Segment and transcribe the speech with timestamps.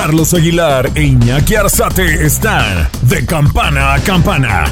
[0.00, 4.64] Carlos Aguilar e Iñaki Arzate están de campana a campana.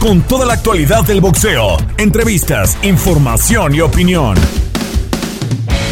[0.00, 4.34] Con toda la actualidad del boxeo, entrevistas, información y opinión.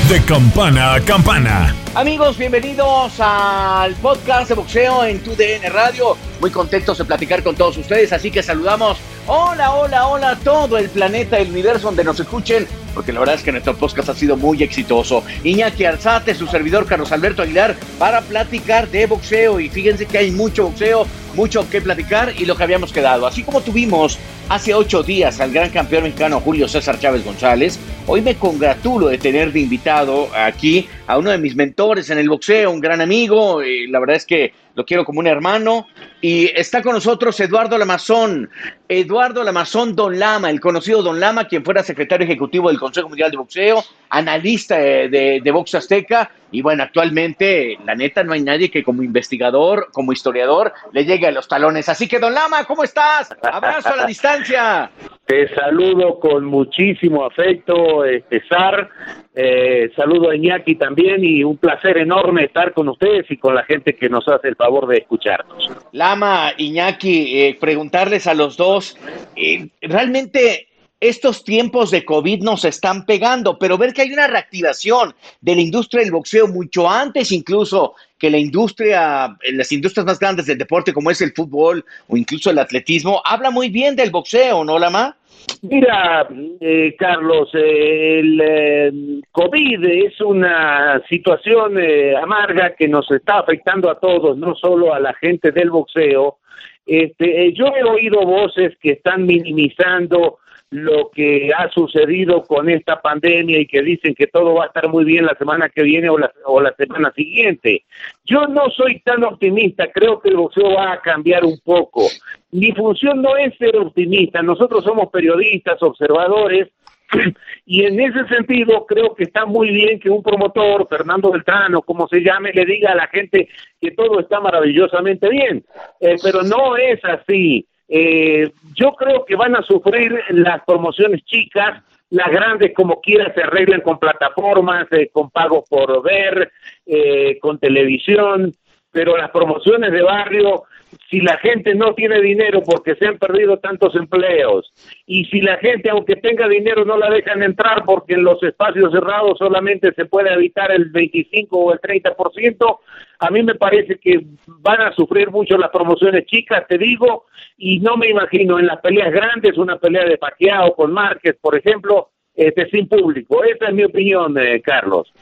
[0.09, 1.77] De campana a campana.
[1.95, 6.17] Amigos, bienvenidos al podcast de boxeo en TUDN Radio.
[6.41, 8.97] Muy contentos de platicar con todos ustedes, así que saludamos.
[9.27, 13.43] Hola, hola, hola todo el planeta, el universo donde nos escuchen, porque la verdad es
[13.43, 15.25] que nuestro podcast ha sido muy exitoso.
[15.43, 19.61] Iñaki Arzate, su servidor Carlos Alberto Aguilar, para platicar de boxeo.
[19.61, 23.27] Y fíjense que hay mucho boxeo, mucho que platicar y lo que habíamos quedado.
[23.27, 24.19] Así como tuvimos
[24.51, 29.17] hace ocho días al gran campeón mexicano Julio César Chávez González, hoy me congratulo de
[29.17, 33.63] tener de invitado aquí a uno de mis mentores en el boxeo, un gran amigo,
[33.63, 35.87] y la verdad es que lo quiero como un hermano.
[36.21, 38.51] Y está con nosotros Eduardo Lamazón,
[38.89, 43.31] Eduardo Lamazón Don Lama, el conocido Don Lama, quien fuera secretario ejecutivo del Consejo Mundial
[43.31, 46.31] de Boxeo, analista de, de, de Box Azteca.
[46.55, 51.27] Y bueno, actualmente, la neta, no hay nadie que como investigador, como historiador, le llegue
[51.27, 51.89] a los talones.
[51.89, 53.35] Así que, Don Lama, ¿cómo estás?
[53.43, 54.89] Abrazo a la distancia.
[55.27, 58.89] Te saludo con muchísimo afecto, este, Sar.
[59.35, 63.65] Eh, saludo a Iñaki también y un placer enorme estar con ustedes y con la
[63.65, 65.69] gente que nos hace el favor de escucharnos.
[65.91, 68.97] Lama, Iñaki, eh, preguntarles a los dos,
[69.35, 70.69] eh, realmente
[71.09, 75.61] estos tiempos de COVID nos están pegando, pero ver que hay una reactivación de la
[75.61, 80.93] industria del boxeo mucho antes incluso que la industria, las industrias más grandes del deporte
[80.93, 85.17] como es el fútbol o incluso el atletismo, habla muy bien del boxeo, ¿no, Lama?
[85.63, 86.27] Mira,
[86.61, 88.93] eh, Carlos, eh, el eh,
[89.31, 95.01] COVID es una situación eh, amarga que nos está afectando a todos, no solo a
[95.01, 96.39] la gente del boxeo.
[96.87, 100.39] Este, yo he oído voces que están minimizando
[100.71, 104.89] lo que ha sucedido con esta pandemia y que dicen que todo va a estar
[104.89, 107.85] muy bien la semana que viene o la, o la semana siguiente.
[108.25, 112.09] Yo no soy tan optimista, creo que el boxeo va a cambiar un poco.
[112.51, 116.69] Mi función no es ser optimista, nosotros somos periodistas, observadores,
[117.67, 121.83] y en ese sentido creo que está muy bien que un promotor, Fernando Beltrán o
[121.83, 123.49] como se llame, le diga a la gente
[123.81, 125.65] que todo está maravillosamente bien,
[126.01, 127.67] eh, pero no es así.
[127.97, 133.41] Eh, yo creo que van a sufrir las promociones chicas, las grandes como quiera se
[133.41, 136.51] arreglan con plataformas, eh, con pagos por ver,
[136.85, 138.53] eh, con televisión,
[138.91, 140.65] pero las promociones de barrio,
[141.11, 144.73] si la gente no tiene dinero porque se han perdido tantos empleos,
[145.07, 148.93] y si la gente, aunque tenga dinero, no la dejan entrar porque en los espacios
[148.93, 152.79] cerrados solamente se puede evitar el 25 o el 30%,
[153.19, 157.27] a mí me parece que van a sufrir mucho las promociones chicas, te digo,
[157.57, 161.57] y no me imagino en las peleas grandes, una pelea de Paquiao con Márquez, por
[161.57, 163.45] ejemplo, este, sin público.
[163.45, 165.13] Esa es mi opinión, eh, Carlos.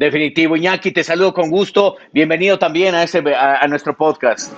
[0.00, 1.98] Definitivo, Iñaki, te saludo con gusto.
[2.10, 4.50] Bienvenido también a, ese, a, a nuestro podcast.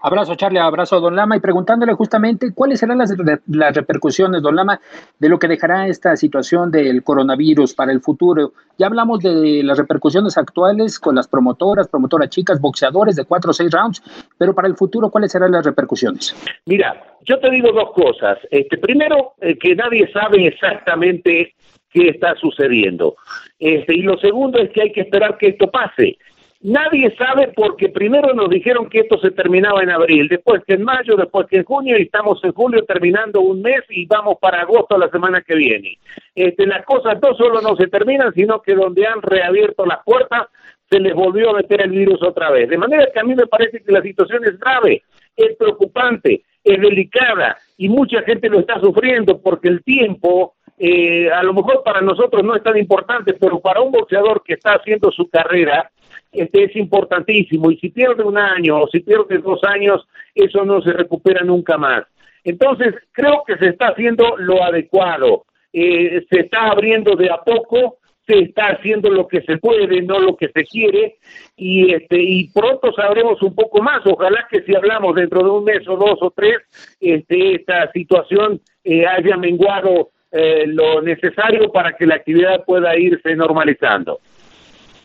[0.00, 3.14] Abrazo, Charlie, abrazo a Don Lama y preguntándole justamente cuáles serán las,
[3.46, 4.80] las, repercusiones, Don Lama,
[5.18, 8.54] de lo que dejará esta situación del coronavirus para el futuro.
[8.78, 13.52] Ya hablamos de las repercusiones actuales con las promotoras, promotoras chicas, boxeadores de cuatro o
[13.52, 14.02] seis rounds,
[14.38, 16.34] pero para el futuro, ¿cuáles serán las repercusiones?
[16.64, 18.38] Mira, yo te digo dos cosas.
[18.50, 21.52] Este, primero, eh, que nadie sabe exactamente
[21.90, 23.16] qué está sucediendo.
[23.58, 26.18] Este, y lo segundo es que hay que esperar que esto pase.
[26.62, 30.84] Nadie sabe porque primero nos dijeron que esto se terminaba en abril, después que en
[30.84, 34.60] mayo, después que en junio y estamos en julio terminando un mes y vamos para
[34.60, 35.98] agosto la semana que viene.
[36.34, 40.48] Este, las cosas no solo no se terminan, sino que donde han reabierto las puertas
[40.90, 42.68] se les volvió a meter el virus otra vez.
[42.68, 45.02] De manera que a mí me parece que la situación es grave,
[45.36, 51.42] es preocupante, es delicada y mucha gente lo está sufriendo porque el tiempo eh, a
[51.42, 55.12] lo mejor para nosotros no es tan importante, pero para un boxeador que está haciendo
[55.12, 55.90] su carrera,
[56.32, 60.80] este es importantísimo y si pierde un año o si pierde dos años, eso no
[60.80, 62.04] se recupera nunca más.
[62.44, 67.98] Entonces, creo que se está haciendo lo adecuado, eh, se está abriendo de a poco,
[68.26, 71.16] se está haciendo lo que se puede, no lo que se quiere,
[71.56, 74.00] y este y pronto sabremos un poco más.
[74.06, 76.56] Ojalá que si hablamos dentro de un mes o dos o tres,
[77.00, 83.34] este, esta situación eh, haya menguado eh, lo necesario para que la actividad pueda irse
[83.34, 84.20] normalizando.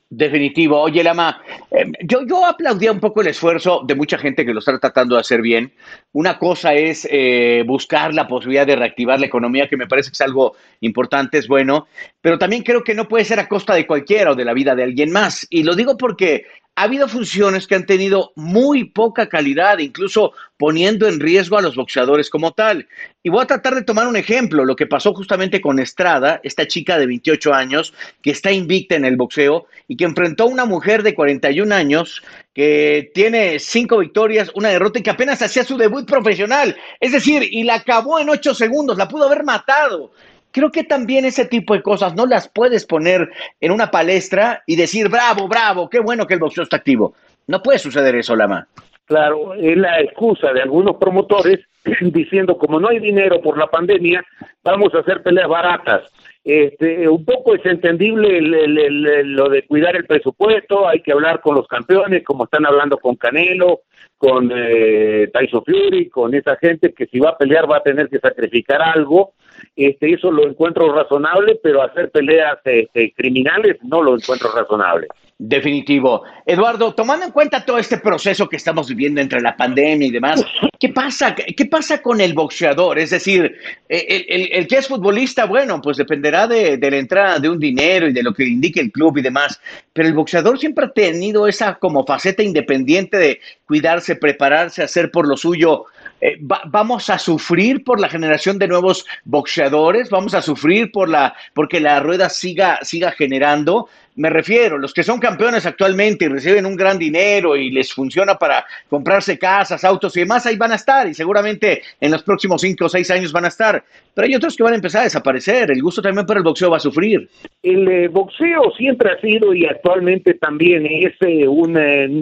[0.08, 0.80] Definitivo.
[0.80, 1.42] Oye, Lama,
[1.72, 5.16] em, yo, yo aplaudía un poco el esfuerzo de mucha gente que lo está tratando
[5.16, 5.74] de hacer bien.
[6.14, 10.14] Una cosa es eh, buscar la posibilidad de reactivar la economía, que me parece que
[10.14, 11.88] es algo importante, es bueno,
[12.22, 14.76] pero también creo que no puede ser a costa de cualquiera o de la vida
[14.76, 15.48] de alguien más.
[15.50, 16.46] Y lo digo porque
[16.78, 21.76] ha habido funciones que han tenido muy poca calidad, incluso poniendo en riesgo a los
[21.76, 22.88] boxeadores como tal.
[23.24, 26.68] Y voy a tratar de tomar un ejemplo, lo que pasó justamente con Estrada, esta
[26.68, 30.66] chica de 28 años que está invicta en el boxeo y que enfrentó a una
[30.66, 32.22] mujer de 41 años
[32.54, 36.76] que tiene cinco victorias, una derrota y que apenas hacía su debut profesional.
[37.00, 40.12] Es decir, y la acabó en ocho segundos, la pudo haber matado.
[40.56, 43.30] Creo que también ese tipo de cosas no las puedes poner
[43.60, 47.14] en una palestra y decir, bravo, bravo, qué bueno que el boxeo está activo.
[47.48, 48.66] No puede suceder eso, Lama.
[49.04, 51.60] Claro, es la excusa de algunos promotores
[52.00, 54.24] diciendo, como no hay dinero por la pandemia,
[54.64, 56.04] vamos a hacer peleas baratas.
[56.46, 61.68] Este, un poco es entendible lo de cuidar el presupuesto, hay que hablar con los
[61.68, 63.82] campeones, como están hablando con Canelo,
[64.16, 68.10] con eh, Tyson Fury, con esa gente que si va a pelear va a tener
[68.10, 69.34] que sacrificar algo
[69.76, 75.08] este, eso lo encuentro razonable, pero hacer peleas este, criminales no lo encuentro razonable.
[75.38, 76.24] Definitivo.
[76.46, 80.42] Eduardo, tomando en cuenta todo este proceso que estamos viviendo entre la pandemia y demás,
[80.80, 82.98] ¿qué pasa, qué pasa con el boxeador?
[83.00, 83.54] Es decir,
[83.90, 88.14] el, que es futbolista, bueno, pues dependerá de, de, la entrada de un dinero y
[88.14, 89.60] de lo que indique el club y demás,
[89.92, 95.28] pero el boxeador siempre ha tenido esa como faceta independiente de cuidarse, prepararse, hacer por
[95.28, 95.84] lo suyo.
[96.22, 101.36] Eh, vamos a sufrir por la generación de nuevos boxeadores, vamos a sufrir por la,
[101.54, 103.90] porque la rueda siga, siga generando.
[104.16, 108.36] Me refiero, los que son campeones actualmente y reciben un gran dinero y les funciona
[108.36, 112.62] para comprarse casas, autos y demás, ahí van a estar y seguramente en los próximos
[112.62, 113.84] cinco o seis años van a estar.
[114.14, 115.72] Pero hay otros que van a empezar a desaparecer.
[115.72, 117.28] El gusto también para el boxeo va a sufrir.
[117.62, 121.74] El eh, boxeo siempre ha sido y actualmente también es eh, un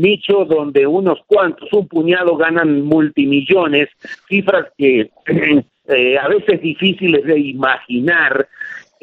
[0.01, 3.89] nicho donde unos cuantos, un puñado ganan multimillones
[4.27, 5.09] cifras que
[5.87, 8.47] eh, a veces difíciles de imaginar,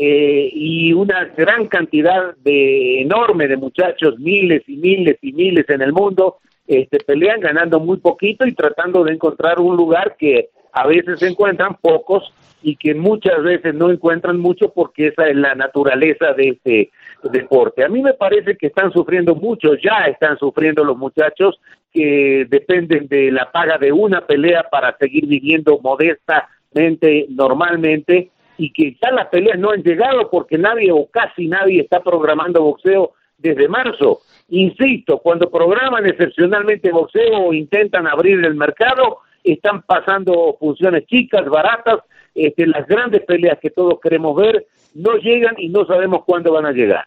[0.03, 5.83] eh, y una gran cantidad de enorme de muchachos, miles y miles y miles en
[5.83, 10.87] el mundo, este, pelean ganando muy poquito y tratando de encontrar un lugar que a
[10.87, 12.33] veces encuentran pocos
[12.63, 16.91] y que muchas veces no encuentran mucho porque esa es la naturaleza de este
[17.23, 17.85] deporte.
[17.85, 21.61] A mí me parece que están sufriendo mucho, ya están sufriendo los muchachos
[21.93, 28.95] que dependen de la paga de una pelea para seguir viviendo modestamente, normalmente, y que
[29.03, 33.69] ya las peleas no han llegado porque nadie o casi nadie está programando boxeo desde
[33.69, 34.21] marzo.
[34.51, 42.01] Insisto, cuando programan excepcionalmente boxeo o intentan abrir el mercado, están pasando funciones chicas, baratas,
[42.35, 46.67] este, las grandes peleas que todos queremos ver no llegan y no sabemos cuándo van
[46.67, 47.05] a llegar.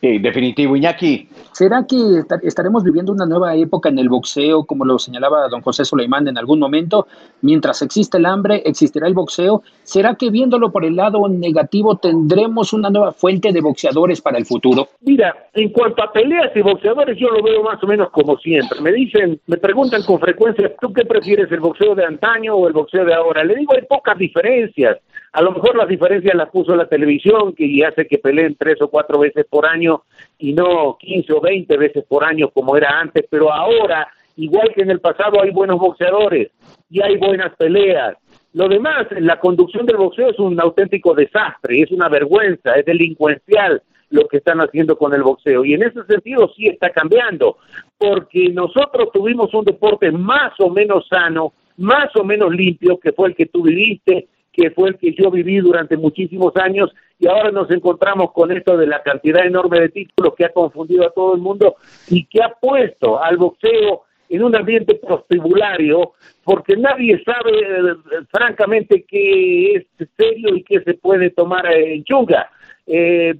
[0.00, 1.28] Sí, definitivo, Iñaki.
[1.52, 1.96] ¿Será que
[2.42, 6.36] estaremos viviendo una nueva época en el boxeo, como lo señalaba don José Suleimán en
[6.36, 7.06] algún momento?
[7.40, 9.62] Mientras existe el hambre, existirá el boxeo.
[9.84, 14.44] ¿Será que viéndolo por el lado negativo tendremos una nueva fuente de boxeadores para el
[14.44, 14.88] futuro?
[15.02, 18.80] Mira, en cuanto a peleas y boxeadores, yo lo veo más o menos como siempre.
[18.80, 22.72] Me dicen, me preguntan con frecuencia, ¿tú qué prefieres, el boxeo de antaño o el
[22.72, 23.44] boxeo de ahora?
[23.44, 24.61] Le digo, hay pocas diferencias.
[25.32, 28.88] A lo mejor las diferencias las puso la televisión, que hace que peleen tres o
[28.88, 30.02] cuatro veces por año
[30.38, 34.82] y no quince o veinte veces por año como era antes, pero ahora, igual que
[34.82, 36.50] en el pasado, hay buenos boxeadores
[36.90, 38.16] y hay buenas peleas.
[38.52, 43.82] Lo demás, la conducción del boxeo es un auténtico desastre, es una vergüenza, es delincuencial
[44.10, 45.64] lo que están haciendo con el boxeo.
[45.64, 47.56] Y en ese sentido sí está cambiando,
[47.96, 53.28] porque nosotros tuvimos un deporte más o menos sano, más o menos limpio, que fue
[53.28, 57.50] el que tú viviste, que fue el que yo viví durante muchísimos años y ahora
[57.50, 61.34] nos encontramos con esto de la cantidad enorme de títulos que ha confundido a todo
[61.34, 61.76] el mundo
[62.08, 66.12] y que ha puesto al boxeo en un ambiente prostibulario
[66.44, 72.50] porque nadie sabe eh, francamente qué es serio y qué se puede tomar en chunga.
[72.86, 73.34] Eh,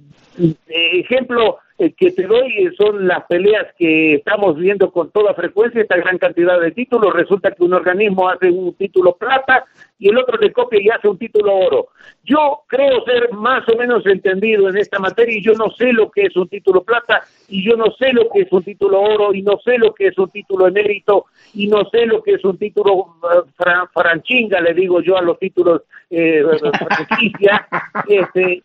[0.67, 5.97] ejemplo, eh, que te doy son las peleas que estamos viendo con toda frecuencia, esta
[5.97, 7.13] gran cantidad de títulos.
[7.13, 9.65] Resulta que un organismo hace un título plata
[9.99, 11.87] y el otro le copia y hace un título oro.
[12.23, 16.09] Yo creo ser más o menos entendido en esta materia y yo no sé lo
[16.09, 19.33] que es un título plata y yo no sé lo que es un título oro
[19.33, 22.43] y no sé lo que es un título emérito y no sé lo que es
[22.45, 26.43] un título uh, franchinga, le digo yo a los títulos eh,
[26.79, 27.67] franquicia.
[28.07, 28.63] este,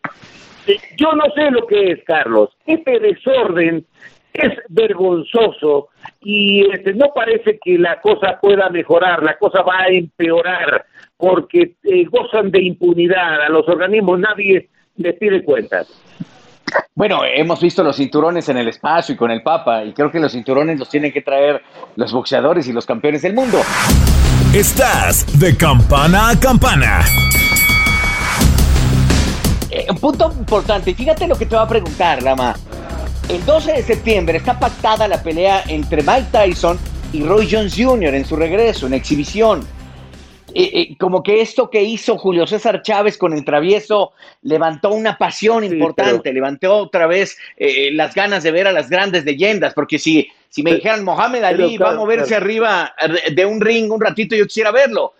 [0.96, 2.50] yo no sé lo que es, Carlos.
[2.66, 3.84] Este desorden
[4.32, 5.88] es vergonzoso
[6.20, 11.74] y este, no parece que la cosa pueda mejorar, la cosa va a empeorar porque
[11.82, 15.88] eh, gozan de impunidad a los organismos, nadie les pide cuentas.
[16.94, 20.20] Bueno, hemos visto los cinturones en el espacio y con el Papa, y creo que
[20.20, 21.62] los cinturones los tienen que traer
[21.96, 23.58] los boxeadores y los campeones del mundo.
[24.54, 27.00] Estás de campana a campana.
[29.70, 32.56] Eh, un punto importante, fíjate lo que te va a preguntar, Lama.
[33.28, 36.78] El 12 de septiembre está pactada la pelea entre Mike Tyson
[37.12, 38.14] y Roy Jones Jr.
[38.14, 39.66] en su regreso, en exhibición.
[40.54, 45.18] Eh, eh, como que esto que hizo Julio César Chávez con el travieso levantó una
[45.18, 49.98] pasión importante, levantó otra vez eh, las ganas de ver a las grandes leyendas, porque
[49.98, 52.94] si, si me dijeran Mohamed Ali va a moverse arriba
[53.30, 55.12] de un ring un ratito, yo quisiera verlo,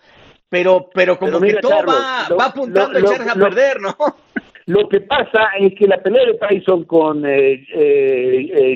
[0.49, 3.95] pero, pero como que todo va, apuntando a echarse a perder, ¿no?
[4.65, 7.23] Lo que pasa es que la pelea de Tyson con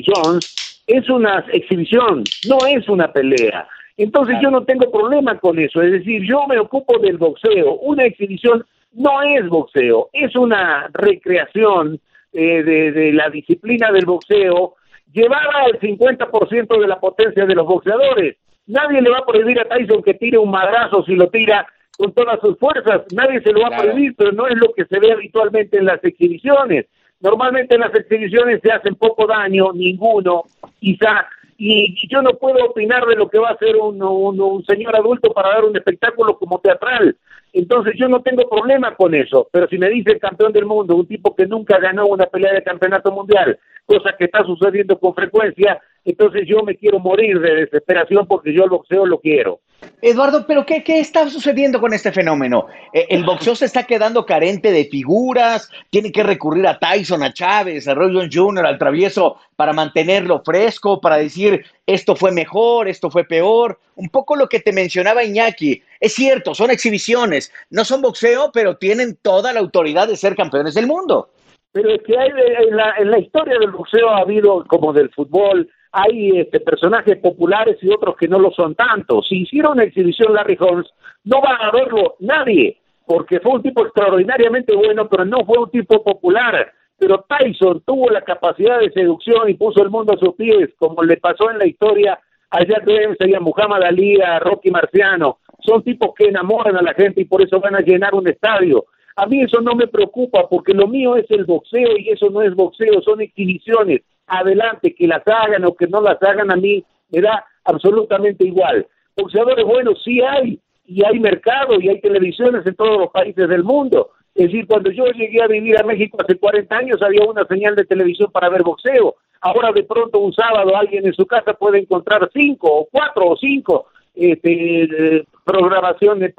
[0.08, 3.68] Jones es una exhibición, no es una pelea.
[3.98, 7.76] Entonces yo no tengo problema con eso, es decir, yo me ocupo del boxeo.
[7.76, 12.00] Una exhibición no es boxeo, es una recreación
[12.32, 14.76] eh, de, la disciplina del boxeo
[15.12, 18.38] llevada al 50% de la potencia de los boxeadores.
[18.68, 21.66] Nadie le va a prohibir a Tyson que tire un madrazo si lo tira
[21.98, 24.86] con todas sus fuerzas, nadie se lo va a prohibir, pero no es lo que
[24.86, 26.88] se ve habitualmente en las exhibiciones.
[27.20, 30.44] Normalmente en las exhibiciones se hacen poco daño, ninguno,
[30.80, 31.28] quizá
[31.66, 35.32] y yo no puedo opinar de lo que va a hacer un, un, señor adulto
[35.32, 37.16] para dar un espectáculo como teatral.
[37.54, 40.96] Entonces yo no tengo problema con eso, pero si me dice el campeón del mundo,
[40.96, 45.14] un tipo que nunca ganó una pelea de campeonato mundial, cosa que está sucediendo con
[45.14, 49.62] frecuencia, entonces yo me quiero morir de desesperación porque yo el boxeo lo quiero.
[50.02, 52.68] Eduardo, pero ¿qué, qué está sucediendo con este fenómeno?
[52.92, 55.70] Eh, ¿El boxeo se está quedando carente de figuras?
[55.90, 61.00] ¿Tiene que recurrir a Tyson, a Chávez, a Roy Jr., al travieso para mantenerlo fresco,
[61.00, 63.80] para decir esto fue mejor, esto fue peor?
[63.96, 65.82] Un poco lo que te mencionaba Iñaki.
[66.00, 70.74] Es cierto, son exhibiciones, no son boxeo, pero tienen toda la autoridad de ser campeones
[70.74, 71.30] del mundo.
[71.72, 72.30] Pero es que hay
[72.68, 77.18] en la, en la historia del boxeo ha habido, como del fútbol, hay este, personajes
[77.18, 79.22] populares y otros que no lo son tanto.
[79.22, 80.90] Si hiciera una exhibición Larry Holmes,
[81.24, 85.70] no va a verlo nadie, porque fue un tipo extraordinariamente bueno, pero no fue un
[85.70, 86.74] tipo popular.
[86.98, 91.04] Pero Tyson tuvo la capacidad de seducción y puso el mundo a sus pies, como
[91.04, 92.20] le pasó en la historia
[92.50, 95.38] a Jack Dempsey, a Muhammad Ali, a Rocky Marciano.
[95.60, 98.86] Son tipos que enamoran a la gente y por eso van a llenar un estadio.
[99.16, 102.42] A mí eso no me preocupa porque lo mío es el boxeo y eso no
[102.42, 106.84] es boxeo, son exhibiciones adelante, que las hagan o que no las hagan a mí,
[107.10, 108.88] me da absolutamente igual.
[109.16, 113.64] Boxeadores buenos sí hay, y hay mercado, y hay televisiones en todos los países del
[113.64, 114.12] mundo.
[114.36, 117.76] Es decir, cuando yo llegué a vivir a México hace 40 años había una señal
[117.76, 119.16] de televisión para ver boxeo.
[119.42, 123.38] Ahora de pronto un sábado alguien en su casa puede encontrar cinco o cuatro o
[123.38, 126.34] cinco este, programaciones,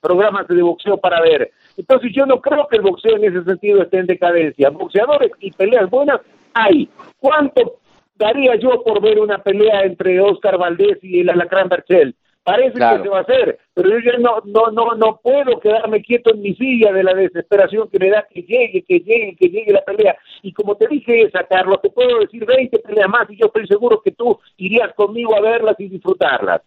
[0.00, 1.50] programas de boxeo para ver.
[1.76, 4.70] Entonces yo no creo que el boxeo en ese sentido esté en decadencia.
[4.70, 6.20] Boxeadores y peleas buenas
[6.56, 6.88] hay.
[7.18, 7.78] ¿Cuánto
[8.16, 12.14] daría yo por ver una pelea entre Oscar Valdés y el Alacrán Berchel?
[12.46, 16.00] Parece que se va a hacer, pero yo ya no, no, no, no puedo quedarme
[16.00, 19.48] quieto en mi silla de la desesperación que me da que llegue, que llegue, que
[19.48, 20.16] llegue la pelea.
[20.42, 23.66] Y como te dije esa, Carlos, te puedo decir 20 peleas más y yo estoy
[23.66, 26.62] seguro que tú irías conmigo a verlas y disfrutarlas.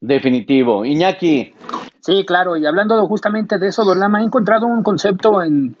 [0.00, 0.84] Definitivo.
[0.84, 1.54] Iñaki,
[2.00, 5.76] Sí, claro, y hablando justamente de eso, Dorlama, he encontrado un concepto en,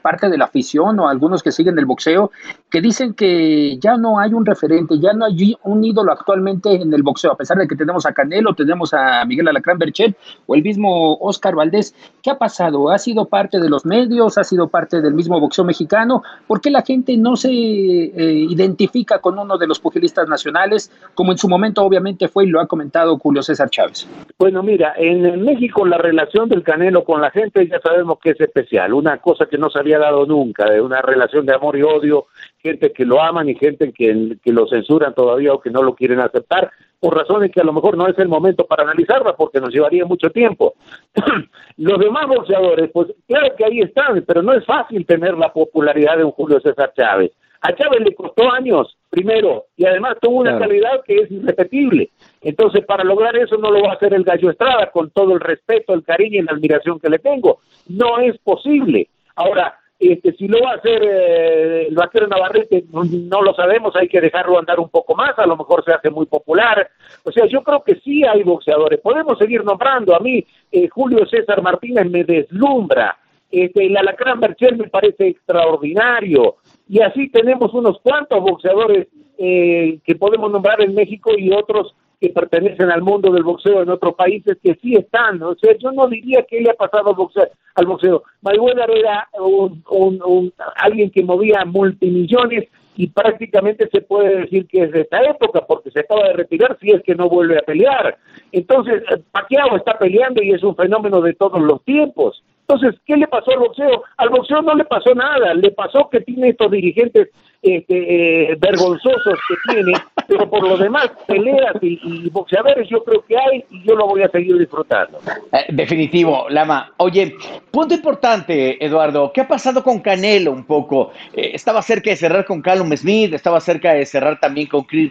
[0.00, 2.30] parte de la afición o algunos que siguen el boxeo
[2.70, 6.92] que dicen que ya no hay un referente, ya no hay un ídolo actualmente en
[6.94, 10.54] el boxeo, a pesar de que tenemos a Canelo, tenemos a Miguel Alacrán Berchel o
[10.54, 11.94] el mismo Oscar Valdés.
[12.22, 12.90] ¿Qué ha pasado?
[12.90, 14.38] ¿Ha sido parte de los medios?
[14.38, 16.22] ¿Ha sido parte del mismo boxeo mexicano?
[16.46, 21.32] ¿Por qué la gente no se eh, identifica con uno de los pugilistas nacionales, como
[21.32, 24.08] en su momento obviamente fue y lo ha comentado Julio César Chávez?
[24.38, 28.30] Bueno, mira, en el México la relación del Canelo con la gente ya sabemos que
[28.30, 31.76] es especial, una cosa que no se había dado nunca, de una relación de amor
[31.76, 32.26] y odio,
[32.58, 35.96] gente que lo aman y gente que, que lo censuran todavía o que no lo
[35.96, 39.60] quieren aceptar, por razones que a lo mejor no es el momento para analizarla porque
[39.60, 40.74] nos llevaría mucho tiempo.
[41.76, 46.18] Los demás boxeadores, pues claro que ahí están, pero no es fácil tener la popularidad
[46.18, 47.32] de un Julio César Chávez.
[47.62, 52.10] A Chávez le costó años, primero, y además tuvo una calidad que es irrepetible.
[52.40, 55.40] Entonces, para lograr eso no lo va a hacer el Gallo Estrada, con todo el
[55.40, 57.60] respeto, el cariño y la admiración que le tengo.
[57.88, 59.08] No es posible.
[59.34, 64.06] Ahora, este, si lo va a hacer eh, el vaquero Navarrete, no, lo sabemos, hay
[64.06, 66.88] que dejarlo andar un poco más, a lo mejor se hace muy popular.
[67.24, 69.00] O sea, yo creo que sí hay boxeadores.
[69.00, 70.14] Podemos seguir nombrando.
[70.14, 73.18] A mí, eh, Julio César Martínez me deslumbra.
[73.50, 80.16] Este, el Alacrán Berchel me parece extraordinario y así tenemos unos cuantos boxeadores eh, que
[80.16, 84.56] podemos nombrar en México y otros que pertenecen al mundo del boxeo en otros países
[84.62, 85.42] que sí están.
[85.42, 87.48] O sea, yo no diría que le ha pasado al boxeo.
[87.74, 88.22] Al boxeo.
[88.42, 95.02] Mayweather era un, alguien que movía multimillones y prácticamente se puede decir que es de
[95.02, 98.18] esta época porque se acaba de retirar si es que no vuelve a pelear.
[98.50, 102.42] Entonces, Pacquiao está peleando y es un fenómeno de todos los tiempos.
[102.66, 104.02] Entonces, ¿qué le pasó al boxeo?
[104.16, 107.30] Al boxeo no le pasó nada, le pasó que tiene estos dirigentes
[107.62, 109.92] este, eh, vergonzosos que tiene,
[110.28, 114.22] pero por lo demás, peleas y, boxeadores yo creo que hay y yo lo voy
[114.22, 115.18] a seguir disfrutando.
[115.52, 116.92] Eh, definitivo, Lama.
[116.98, 117.34] Oye,
[117.70, 121.12] punto importante, Eduardo, ¿qué ha pasado con Canelo un poco?
[121.32, 125.10] Eh, estaba cerca de cerrar con Callum Smith, estaba cerca de cerrar también con Chris,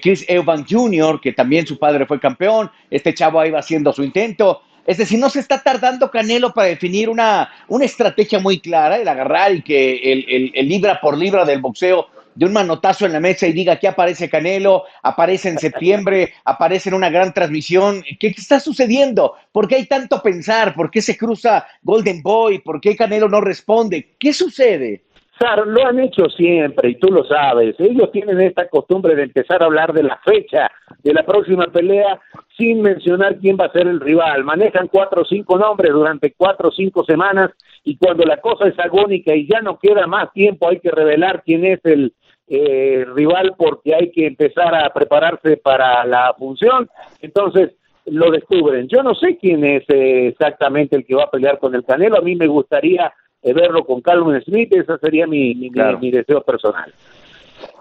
[0.00, 4.02] Chris Evans Jr., que también su padre fue campeón, este chavo ahí va haciendo su
[4.02, 4.62] intento.
[4.86, 9.08] Es decir, no se está tardando Canelo para definir una, una estrategia muy clara, el
[9.08, 13.20] agarrar y que el, el, libra por libra del boxeo de un manotazo en la
[13.20, 18.02] mesa y diga que aparece Canelo, aparece en septiembre, aparece en una gran transmisión.
[18.20, 19.34] ¿Qué, está sucediendo?
[19.50, 20.74] ¿Por qué hay tanto pensar?
[20.74, 22.60] ¿Por qué se cruza Golden Boy?
[22.60, 24.14] ¿Por qué Canelo no responde?
[24.18, 25.02] ¿Qué sucede?
[25.38, 27.74] Sar, lo han hecho siempre y tú lo sabes.
[27.78, 30.70] Ellos tienen esta costumbre de empezar a hablar de la fecha
[31.02, 32.18] de la próxima pelea
[32.56, 34.44] sin mencionar quién va a ser el rival.
[34.44, 37.50] Manejan cuatro o cinco nombres durante cuatro o cinco semanas
[37.84, 41.42] y cuando la cosa es agónica y ya no queda más tiempo hay que revelar
[41.44, 42.14] quién es el
[42.48, 46.88] eh, rival porque hay que empezar a prepararse para la función.
[47.20, 47.72] Entonces
[48.06, 48.88] lo descubren.
[48.88, 52.18] Yo no sé quién es eh, exactamente el que va a pelear con el Canelo.
[52.18, 53.12] A mí me gustaría
[53.42, 54.72] eh, verlo con Calvin Smith.
[54.72, 56.92] Ese sería mi, mi deseo personal.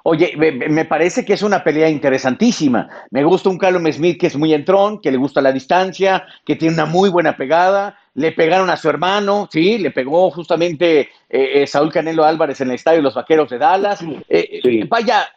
[0.04, 2.88] Oye, me, parece que es una pelea interesantísima.
[3.10, 6.56] Me gusta un Callum Smith que es muy entrón, que le gusta la distancia, que
[6.56, 7.98] tiene una muy buena pegada.
[8.16, 12.70] Le pegaron a su hermano, sí, le pegó justamente eh, eh, Saúl Canelo Álvarez en
[12.70, 14.00] el estadio de los Vaqueros de Dallas.
[14.30, 15.28] Eh, vaya,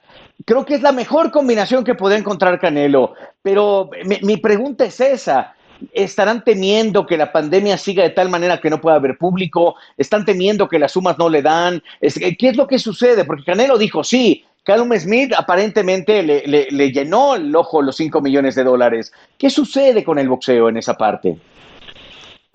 [0.44, 3.14] creo que es la mejor combinación que puede encontrar Canelo.
[3.42, 3.90] Pero
[4.22, 5.54] mi pregunta es esa
[5.92, 10.24] estarán temiendo que la pandemia siga de tal manera que no pueda haber público, están
[10.24, 11.82] temiendo que las sumas no le dan.
[12.00, 13.24] ¿Qué es lo que sucede?
[13.24, 18.64] Porque Canelo dijo, sí, Callum Smith aparentemente le, llenó el ojo los 5 millones de
[18.64, 19.12] dólares.
[19.38, 21.38] ¿Qué sucede con el boxeo en esa parte?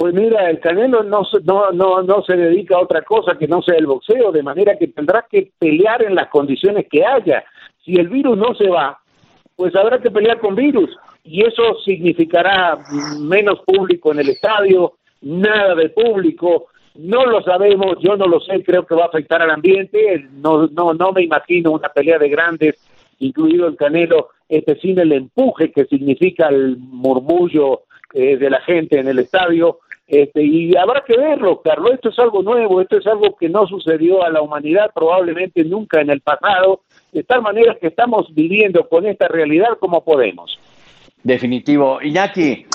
[0.03, 3.61] Pues mira, el Canelo no, no, no, no se dedica a otra cosa que no
[3.61, 7.45] sea el boxeo, de manera que tendrá que pelear en las condiciones que haya.
[7.85, 8.99] Si el virus no se va,
[9.55, 10.89] pues habrá que pelear con virus
[11.23, 12.79] y eso significará
[13.21, 18.61] menos público en el estadio, nada de público, no lo sabemos, yo no lo sé,
[18.61, 22.27] creo que va a afectar al ambiente, no, no, no me imagino una pelea de
[22.27, 22.75] grandes,
[23.19, 28.99] incluido el Canelo, este sin el empuje que significa el murmullo eh, de la gente
[28.99, 33.07] en el estadio, este, y habrá que verlo, Carlos, esto es algo nuevo, esto es
[33.07, 37.77] algo que no sucedió a la humanidad probablemente nunca en el pasado, de tal manera
[37.79, 40.59] que estamos viviendo con esta realidad como podemos.
[41.23, 42.01] Definitivo.
[42.01, 42.65] Iñaki.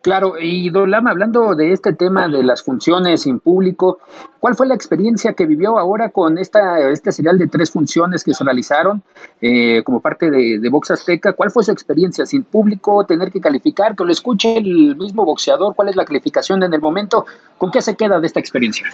[0.00, 3.98] Claro, y Don Lama, hablando de este tema de las funciones sin público,
[4.38, 8.32] ¿cuál fue la experiencia que vivió ahora con esta, este serial de tres funciones que
[8.32, 9.02] se realizaron
[9.40, 11.32] eh, como parte de, de Box Azteca?
[11.32, 15.74] ¿Cuál fue su experiencia sin público, tener que calificar, que lo escuche el mismo boxeador?
[15.74, 17.26] ¿Cuál es la calificación en el momento?
[17.58, 18.86] ¿Con qué se queda de esta experiencia?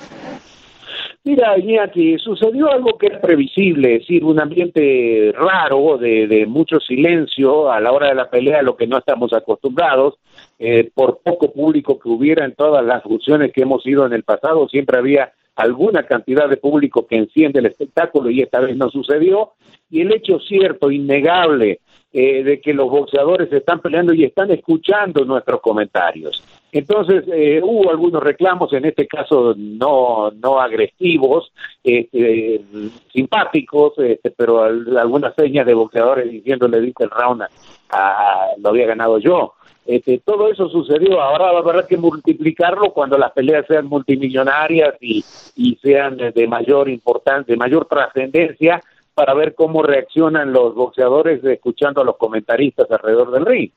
[1.24, 1.54] Mira,
[1.92, 7.80] que sucedió algo que era previsible, es decir, un ambiente raro de, mucho silencio a
[7.80, 10.14] la hora de la pelea, lo que no estamos acostumbrados.
[10.58, 14.24] Eh, por poco público que hubiera en todas las funciones que hemos ido en el
[14.24, 18.90] pasado, siempre había alguna cantidad de público que enciende el espectáculo y esta vez no
[18.90, 19.52] sucedió.
[19.90, 21.80] Y el hecho cierto, innegable,
[22.12, 26.42] eh, de que los boxeadores están peleando y están escuchando nuestros comentarios.
[26.72, 31.52] Entonces, eh, hubo algunos reclamos, en este caso no, no agresivos,
[31.84, 32.62] este,
[33.12, 37.42] simpáticos, este, pero algunas señas de boxeadores diciéndole, dice el round,
[38.58, 39.52] lo había ganado yo.
[39.84, 44.94] Este, todo eso sucedió, ahora va a haber que multiplicarlo cuando las peleas sean multimillonarias
[45.00, 45.22] y,
[45.56, 48.80] y sean de mayor importancia, de mayor trascendencia,
[49.12, 53.70] para ver cómo reaccionan los boxeadores escuchando a los comentaristas alrededor del ring.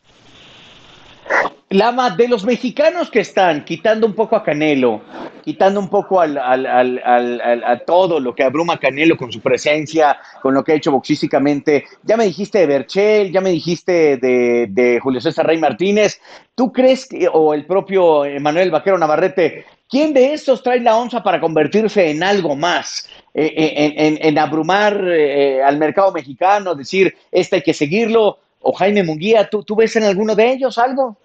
[1.69, 5.01] Lama, de los mexicanos que están, quitando un poco a Canelo,
[5.43, 10.63] quitando un poco al, a todo lo que abruma Canelo con su presencia, con lo
[10.63, 15.47] que ha hecho boxísticamente, ya me dijiste de Berchel, ya me dijiste de, Julio César
[15.47, 16.21] Rey Martínez,
[16.53, 21.23] ¿tú crees que, o el propio Manuel Vaquero Navarrete, quién de estos trae la onza
[21.23, 23.09] para convertirse en algo más?
[23.37, 29.03] Eh, eh, en, abrumar eh, al mercado mexicano, decir, este hay que seguirlo, o Jaime
[29.03, 31.17] Munguía, ¿tú, ¿tú ves en alguno de ellos algo?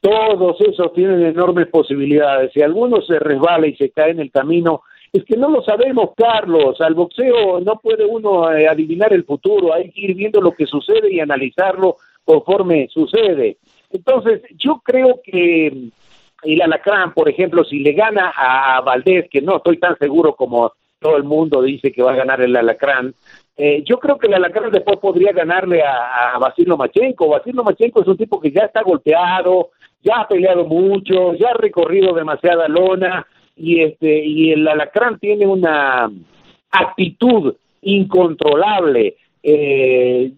[0.00, 2.52] Todos esos tienen enormes posibilidades.
[2.54, 4.80] Si alguno se resbala y se cae en el camino,
[5.12, 6.80] es que no lo sabemos, Carlos.
[6.80, 9.74] Al boxeo no puede uno eh, adivinar el futuro.
[9.74, 13.58] Hay que ir viendo lo que sucede y analizarlo conforme sucede.
[13.90, 15.90] Entonces, yo creo que
[16.44, 20.72] el Alacrán, por ejemplo, si le gana a Valdés, que no estoy tan seguro como
[20.98, 23.14] todo el mundo dice que va a ganar el Alacrán,
[23.60, 27.28] eh, yo creo que el Alacrán después podría ganarle a, a Basilio Machenko.
[27.28, 31.54] Basilio Machenko es un tipo que ya está golpeado, ya ha peleado mucho, ya ha
[31.54, 36.08] recorrido demasiada lona y este y el Alacrán tiene una
[36.70, 39.16] actitud incontrolable.
[39.42, 40.32] Eh,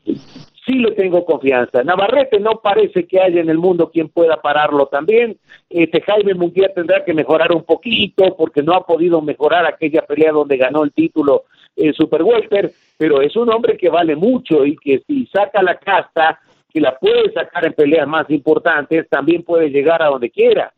[0.66, 1.84] sí le tengo confianza.
[1.84, 5.36] Navarrete no parece que haya en el mundo quien pueda pararlo también.
[5.68, 10.32] Este Jaime Munguía tendrá que mejorar un poquito porque no ha podido mejorar aquella pelea
[10.32, 11.44] donde ganó el título
[11.76, 15.76] el Super Welter, pero es un hombre que vale mucho y que si saca la
[15.78, 16.38] casta,
[16.72, 20.72] que la puede sacar en peleas más importantes, también puede llegar a donde quiera.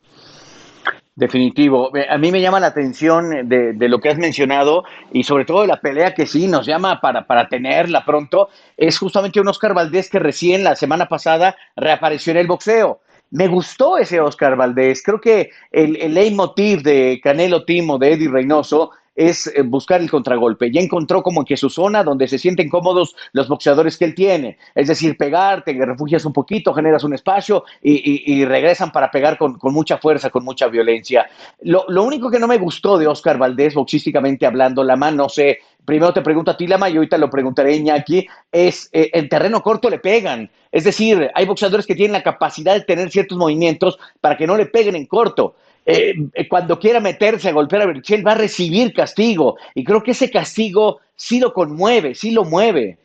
[1.14, 1.90] Definitivo.
[2.08, 5.60] A mí me llama la atención de, de, lo que has mencionado y sobre todo
[5.60, 8.48] de la pelea que sí nos llama para, para tenerla pronto.
[8.78, 13.00] Es justamente un Oscar Valdés que recién la semana pasada reapareció en el boxeo.
[13.30, 15.02] Me gustó ese Oscar Valdés.
[15.02, 20.10] Creo que el, el leitmotiv de Canelo Timo, de Eddie Reynoso, es eh, buscar el
[20.10, 20.70] contragolpe.
[20.70, 24.58] Ya encontró como que su zona donde se sienten cómodos los boxeadores que él tiene.
[24.74, 29.58] Es decir, pegar, te refugias un poquito, generas un espacio y, regresan para pegar con,
[29.62, 31.26] mucha fuerza, con mucha violencia.
[31.62, 35.58] Lo, único que no me gustó de Oscar Valdés, boxísticamente hablando, la mano, no sé,
[35.84, 39.62] primero te pregunto a ti, Lama, y ahorita lo preguntaré Iñaki, es eh, en terreno
[39.62, 40.50] corto le pegan.
[40.70, 44.56] Es decir, hay boxeadores que tienen la capacidad de tener ciertos movimientos para que no
[44.56, 45.54] le peguen en corto.
[45.84, 50.00] Eh, eh, cuando quiera meterse a golpear a Berchel va a recibir castigo y creo
[50.02, 52.98] que ese castigo sí lo conmueve, sí lo mueve.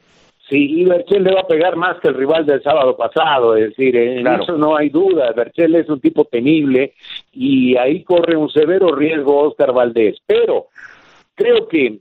[0.50, 3.70] Sí, y Berchel le va a pegar más que el rival del sábado pasado, es
[3.70, 5.34] decir, en eso no hay duda.
[5.34, 6.94] Berchel es un tipo temible
[7.34, 10.18] y ahí corre un severo riesgo Oscar Valdés.
[10.26, 10.68] Pero
[11.36, 12.00] creo que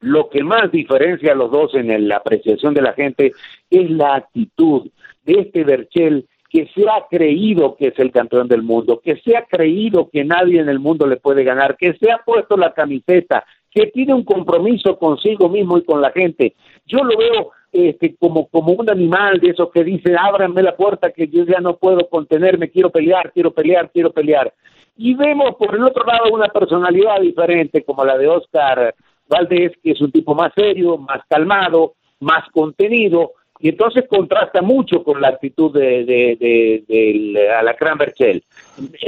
[0.00, 3.32] lo que más diferencia a los dos en la apreciación de la gente
[3.68, 4.88] es la actitud
[5.24, 9.36] de este Berchel que se ha creído que es el campeón del mundo, que se
[9.36, 12.72] ha creído que nadie en el mundo le puede ganar, que se ha puesto la
[12.72, 16.54] camiseta, que tiene un compromiso consigo mismo y con la gente.
[16.86, 21.10] Yo lo veo este, como, como un animal de esos que dice, ábranme la puerta
[21.10, 24.50] que yo ya no puedo contenerme, quiero pelear, quiero pelear, quiero pelear.
[24.96, 28.94] Y vemos por el otro lado una personalidad diferente como la de Oscar
[29.28, 35.02] Valdés, que es un tipo más serio, más calmado, más contenido, y entonces contrasta mucho
[35.02, 38.42] con la actitud de, de, de, Alacrán Berchel.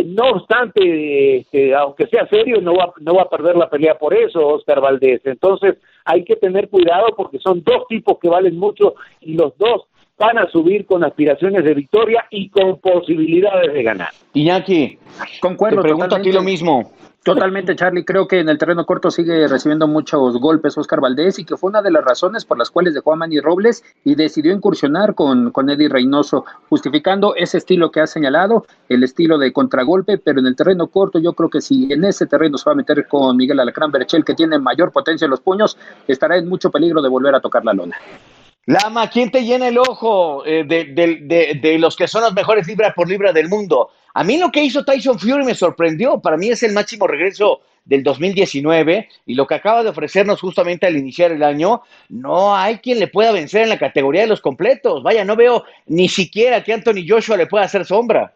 [0.06, 4.14] No obstante, este, aunque sea serio, no va, no va a perder la pelea por
[4.14, 5.20] eso, Oscar Valdés.
[5.24, 9.82] Entonces hay que tener cuidado porque son dos tipos que valen mucho y los dos
[10.18, 14.08] van a subir con aspiraciones de victoria y con posibilidades de ganar.
[14.34, 14.98] Iñaki,
[15.40, 16.92] concuerdo, te pregunto aquí lo mismo.
[17.24, 18.04] Totalmente, Charlie.
[18.04, 21.68] Creo que en el terreno corto sigue recibiendo muchos golpes Oscar Valdés y que fue
[21.68, 25.50] una de las razones por las cuales dejó a Manny Robles y decidió incursionar con,
[25.50, 30.46] con Eddie Reynoso, justificando ese estilo que ha señalado, el estilo de contragolpe, pero en
[30.46, 33.36] el terreno corto yo creo que si en ese terreno se va a meter con
[33.36, 35.76] Miguel Alacrán Berchel, que tiene mayor potencia en los puños,
[36.06, 37.96] estará en mucho peligro de volver a tocar la lona.
[38.68, 43.08] Lama, ¿quién te llena el ojo eh, de, los que son los mejores libra por
[43.08, 43.88] libra del mundo?
[44.12, 46.20] A mí lo que hizo Tyson Fury me sorprendió.
[46.20, 50.86] Para mí es el máximo regreso del 2019 y lo que acaba de ofrecernos justamente
[50.86, 54.42] al iniciar el año, no hay quien le pueda vencer en la categoría de los
[54.42, 55.02] completos.
[55.02, 58.34] Vaya, no veo ni siquiera que Anthony Joshua le pueda hacer sombra.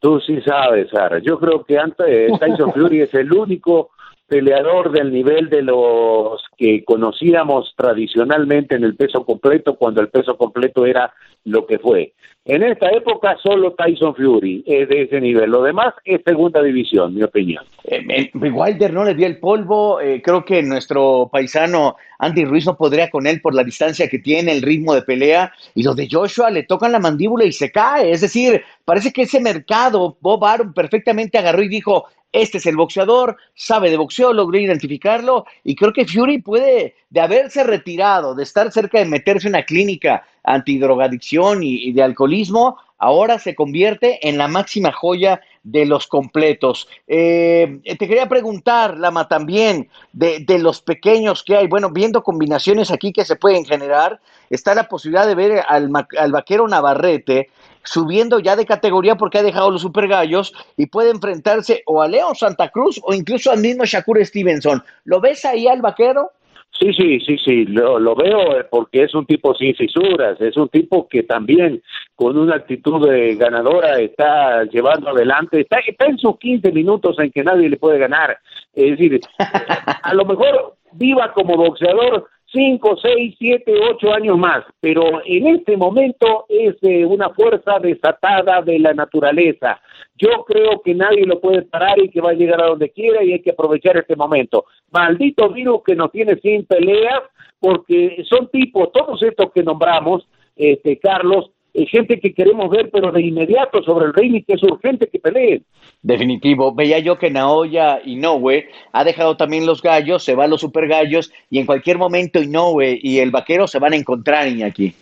[0.00, 1.18] Tú sí sabes, Sara.
[1.18, 3.90] Yo creo que eh, Tyson Fury es el único
[4.26, 10.36] peleador del nivel de los que conocíamos tradicionalmente en el peso completo, cuando el peso
[10.36, 11.12] completo era
[11.44, 12.14] lo que fue.
[12.46, 17.14] En esta época solo Tyson Fury es de ese nivel, lo demás es segunda división,
[17.14, 17.64] mi opinión.
[17.84, 22.76] Eh, Wilder no le dio el polvo, eh, creo que nuestro paisano Andy Ruiz no
[22.76, 26.06] podría con él por la distancia que tiene, el ritmo de pelea, y los de
[26.10, 30.44] Joshua le tocan la mandíbula y se cae, es decir, parece que ese mercado, Bob
[30.44, 35.76] Arum perfectamente agarró y dijo, este es el boxeador, sabe de boxeo, logró identificarlo y
[35.76, 40.26] creo que Fury puede, de haberse retirado, de estar cerca de meterse en una clínica
[40.42, 46.88] antidrogadicción y, de alcoholismo, ahora se convierte en la máxima joya de los completos.
[47.06, 51.68] Eh, te quería preguntar, Lama, también de, de, los pequeños que hay.
[51.68, 54.20] Bueno, viendo combinaciones aquí que se pueden generar,
[54.50, 57.48] está la posibilidad de ver al, al vaquero Navarrete
[57.84, 62.08] subiendo ya de categoría porque ha dejado los super gallos y puede enfrentarse o a
[62.08, 64.82] León Santa Cruz o incluso al mismo Shakur Stevenson.
[65.04, 66.30] ¿Lo ves ahí al vaquero?
[66.78, 70.56] Sí, sí, sí, sí, lo, lo, veo eh, porque es un tipo sin fisuras, es
[70.56, 71.80] un tipo que también
[72.16, 77.30] con una actitud de ganadora está llevando adelante, está, está en sus 15 minutos en
[77.30, 78.38] que nadie le puede ganar.
[78.74, 79.20] Es decir,
[80.02, 85.76] a lo mejor viva como boxeador cinco, seis, siete, ocho años más, pero en este
[85.76, 89.80] momento es eh, una fuerza desatada de la naturaleza.
[90.16, 93.22] Yo creo que nadie lo puede parar y que va a llegar a donde quiera
[93.22, 94.64] y hay que aprovechar este momento.
[94.92, 97.22] Maldito virus que nos tiene sin peleas,
[97.58, 103.20] porque son tipos, todos estos que nombramos, este, Carlos, gente que queremos ver, pero de
[103.20, 105.64] inmediato sobre el ring y que es urgente que peleen.
[106.02, 106.72] Definitivo.
[106.72, 111.32] Veía yo que Naoya Inoue ha dejado también los gallos, se van los super gallos
[111.50, 114.94] y en cualquier momento Inoue y el vaquero se van a encontrar, Iñaki.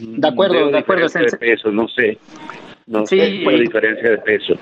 [0.00, 1.08] De acuerdo, de acuerdo.
[1.08, 2.18] De peso, no sé.
[2.86, 4.54] No sé, diferencia de peso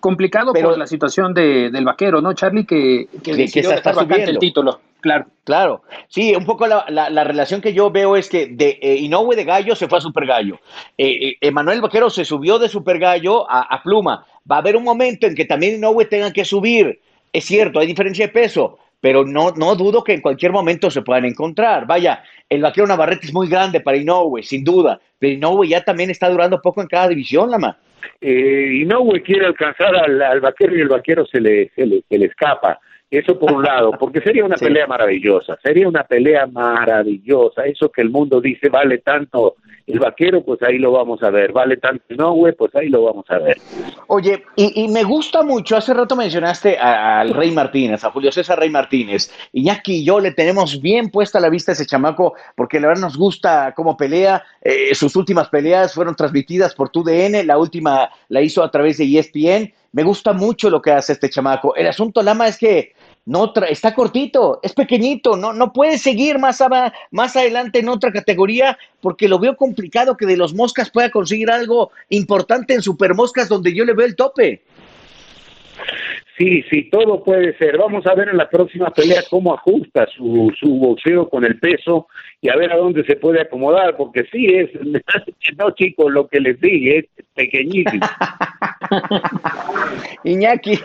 [0.00, 2.64] complicado por la situación de, del vaquero, ¿no, Charlie?
[2.64, 4.80] Que, que, que, que está el título.
[5.00, 5.26] Claro.
[5.44, 5.82] Claro.
[6.08, 9.44] Sí, un poco la, la, relación que yo veo es que de eh, Inoue de
[9.44, 10.60] Gallo se fue a Super Gallo.
[10.98, 14.26] Eh, eh, Emanuel Vaquero se subió de Super Gallo a, a, Pluma.
[14.50, 17.00] Va a haber un momento en que también Inoue tenga que subir.
[17.32, 21.02] Es cierto, hay diferencia de peso, pero no, no dudo que en cualquier momento se
[21.02, 21.86] puedan encontrar.
[21.86, 26.10] Vaya, el Vaquero Navarrete es muy grande para Inoue, sin duda, pero Inoue ya también
[26.10, 27.78] está durando poco en cada división, Lama.
[28.20, 32.18] Eh, Inoue quiere alcanzar al, al, Vaquero y el Vaquero se le, se le, se
[32.18, 32.80] le escapa.
[33.10, 37.64] Eso por un lado, porque sería una pelea maravillosa, sería una pelea maravillosa.
[37.64, 41.52] Eso que el mundo dice vale tanto el vaquero, pues ahí lo vamos a ver.
[41.52, 43.58] Vale tanto no, güey, pues ahí lo vamos a ver.
[44.08, 48.58] Oye, y, y me gusta mucho, hace rato mencionaste al Rey Martínez, a Julio César
[48.58, 49.32] Rey Martínez.
[49.52, 52.88] Y aquí y yo le tenemos bien puesta la vista a ese chamaco, porque la
[52.88, 54.44] verdad nos gusta cómo pelea.
[54.60, 59.18] Eh, sus últimas peleas fueron transmitidas por TUDN, la última la hizo a través de
[59.18, 59.72] ESPN.
[59.92, 61.74] Me gusta mucho lo que hace este chamaco.
[61.74, 62.92] El asunto, Lama, es que
[63.28, 66.64] no está cortito, es pequeñito, no, no puede seguir más,
[67.10, 71.50] más adelante en otra categoría porque lo veo complicado que de los moscas pueda conseguir
[71.50, 74.62] algo importante en super moscas donde yo le veo el tope.
[76.38, 77.76] Sí, sí, todo puede ser.
[77.76, 82.06] Vamos a ver en la próxima pelea cómo ajusta su, su boxeo con el peso
[82.40, 84.70] y a ver a dónde se puede acomodar, porque sí es,
[85.58, 88.06] no chicos, lo que les dije, es pequeñísimo.
[90.24, 90.78] Iñaki.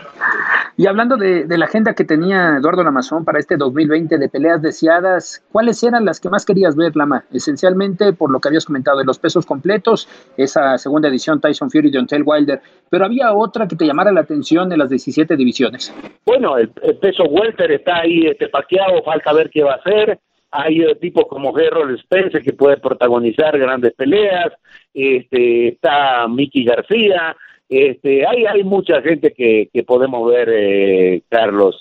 [0.76, 4.60] Y hablando de, de, la agenda que tenía Eduardo Lamazón para este 2020 de peleas
[4.60, 7.24] deseadas, ¿cuáles eran las que más querías ver, Lama?
[7.32, 11.90] Esencialmente, por lo que habías comentado, de los pesos completos, esa segunda edición Tyson Fury
[11.90, 12.60] de Ontel Wilder,
[12.90, 15.94] pero había otra que te llamara la atención de las 17 divisiones.
[16.26, 20.18] Bueno, el, peso welter está ahí este, paqueado, falta ver qué va a hacer
[20.56, 24.52] hay eh, tipos como Errol Spence que puede protagonizar grandes peleas,
[24.92, 27.36] este, está Mickey García,
[27.68, 31.78] este, hay, hay mucha gente que, que podemos ver, eh, Carlos.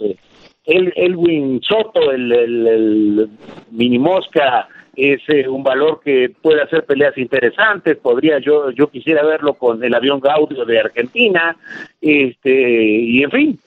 [0.65, 3.30] El, Elwin Soto, el, el, el
[3.72, 7.98] mini mosca, es eh, un valor que puede hacer peleas interesantes.
[7.98, 11.58] Podría yo, yo quisiera verlo con el avión Gaudio de Argentina,
[12.00, 13.60] este, y en fin,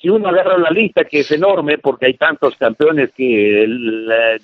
[0.00, 3.66] si uno agarra la lista, que es enorme, porque hay tantos campeones que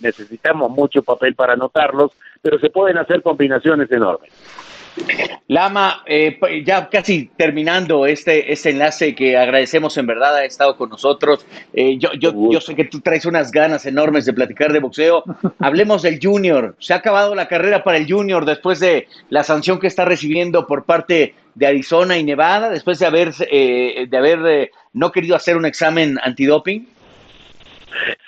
[0.00, 4.30] necesitamos mucho papel para anotarlos, pero se pueden hacer combinaciones enormes.
[5.48, 10.90] Lama, eh, ya casi terminando este, este enlace que agradecemos en verdad, ha estado con
[10.90, 11.44] nosotros.
[11.72, 15.24] Eh, yo, yo, yo sé que tú traes unas ganas enormes de platicar de boxeo.
[15.58, 16.76] Hablemos del Junior.
[16.78, 20.66] Se ha acabado la carrera para el Junior después de la sanción que está recibiendo
[20.66, 25.36] por parte de Arizona y Nevada, después de haber, eh, de haber eh, no querido
[25.36, 26.88] hacer un examen antidoping.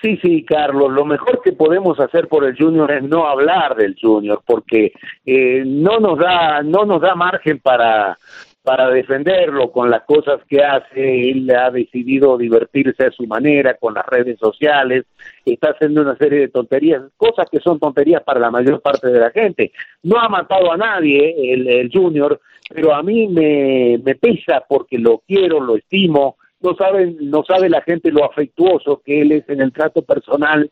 [0.02, 3.96] Sí, sí, Carlos, lo mejor que podemos hacer por el Junior es no hablar del
[4.00, 4.92] Junior, porque
[5.24, 8.18] eh, no nos da, no nos da margen para,
[8.62, 13.94] para defenderlo con las cosas que hace, él ha decidido divertirse a su manera con
[13.94, 15.04] las redes sociales,
[15.44, 19.20] está haciendo una serie de tonterías, cosas que son tonterías para la mayor parte de
[19.20, 19.72] la gente.
[20.02, 24.98] No ha matado a nadie el, el Junior, pero a mí me, me pesa porque
[24.98, 29.48] lo quiero, lo estimo, no saben, no sabe la gente lo afectuoso que él es
[29.48, 30.70] en el trato personal,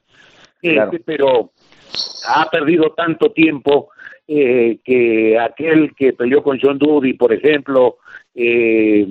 [0.63, 1.51] este, pero
[2.29, 3.91] ha perdido tanto tiempo
[4.27, 7.99] eh, que aquel que peleó con John Dudy, por ejemplo,
[8.35, 9.07] eh,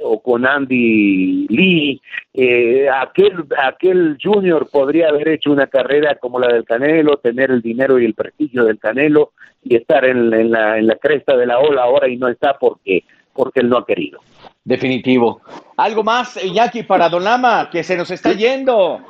[0.00, 2.00] o con Andy Lee,
[2.32, 7.60] eh, aquel, aquel junior podría haber hecho una carrera como la del Canelo, tener el
[7.60, 11.46] dinero y el prestigio del Canelo y estar en, en, la, en la cresta de
[11.46, 13.02] la ola ahora y no está porque,
[13.34, 14.20] porque él no ha querido.
[14.64, 15.42] Definitivo.
[15.76, 19.00] ¿Algo más, Iñaki, para Don Lama, que se nos está yendo?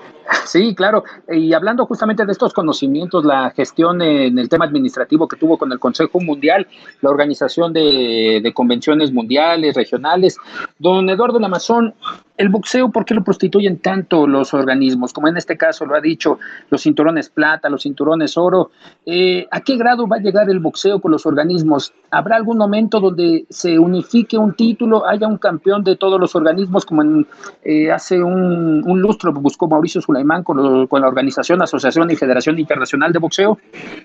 [0.46, 1.04] Sí, claro.
[1.28, 5.70] Y hablando justamente de estos conocimientos, la gestión en el tema administrativo que tuvo con
[5.72, 6.66] el Consejo Mundial,
[7.02, 10.38] la organización de, de convenciones mundiales, regionales,
[10.78, 11.94] don Eduardo Lamazón,
[12.36, 15.12] el boxeo, ¿por qué lo prostituyen tanto los organismos?
[15.12, 18.72] Como en este caso lo ha dicho, los cinturones plata, los cinturones oro.
[19.06, 21.92] Eh, ¿A qué grado va a llegar el boxeo con los organismos?
[22.10, 26.53] ¿Habrá algún momento donde se unifique un título, haya un campeón de todos los organismos?
[26.86, 27.26] Como en,
[27.64, 33.12] eh, hace un, lustro buscó Mauricio Sulaimán con, con, la organización, Asociación y Federación Internacional
[33.12, 33.58] de Boxeo?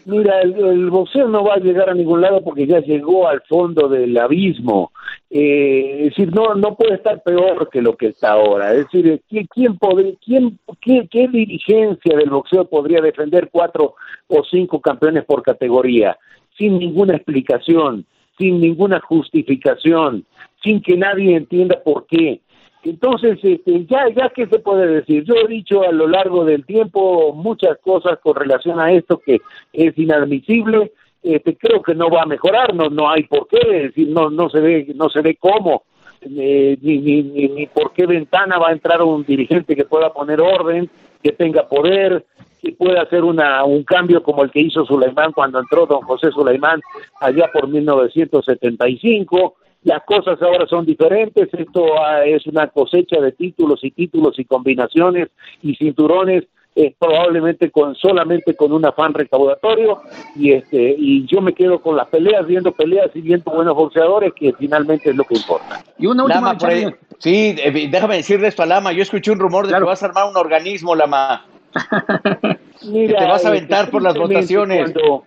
[0.05, 3.87] Mira, el, boxeo no va a llegar a ningún lado porque ya llegó al fondo
[3.87, 4.91] del abismo.
[5.29, 8.73] Eh, es decir, no, no puede estar peor que lo que está ahora.
[8.73, 13.95] Es decir, ¿quién, quién, podría, quién qué, qué dirigencia del boxeo podría defender cuatro
[14.27, 16.17] o cinco campeones por categoría?
[16.59, 18.05] sin ninguna explicación,
[18.37, 20.25] sin ninguna justificación,
[20.63, 22.41] sin que nadie entienda por qué.
[22.83, 25.23] Entonces, este, ya, ya qué se puede decir.
[25.25, 29.39] Yo he dicho a lo largo del tiempo muchas cosas con relación a esto que
[29.73, 30.93] es inadmisible.
[31.21, 34.61] Este, creo que no va a mejorar, no, no hay por qué, no, no se
[34.61, 35.83] ve, no se ve cómo,
[36.21, 40.13] eh, ni, ni, ni, ni por qué ventana va a entrar un dirigente que pueda
[40.13, 40.89] poner orden,
[41.21, 42.25] que tenga poder,
[42.61, 46.31] que pueda hacer una, un cambio como el que hizo Sulaimán cuando entró don José
[46.31, 46.81] Sulaimán
[47.19, 49.55] allá por 1975.
[49.83, 54.45] Las cosas ahora son diferentes, esto ah, es una cosecha de títulos y títulos y
[54.45, 55.29] combinaciones
[55.61, 56.43] y cinturones
[56.75, 60.01] eh, probablemente con solamente con un afán recaudatorio
[60.35, 64.33] y este y yo me quedo con las peleas viendo peleas y viendo buenos boxeadores
[64.33, 65.83] que finalmente es lo que importa.
[65.97, 69.65] Y una última Lama, sí eh, déjame decirle esto a Lama yo escuché un rumor
[69.65, 71.45] de que vas a armar un organismo Lama
[72.85, 74.93] Mira, te vas a aventar por las votaciones.
[74.93, 75.23] Cuando,